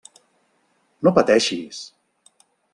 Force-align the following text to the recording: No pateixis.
No 1.07 1.13
pateixis. 1.19 1.85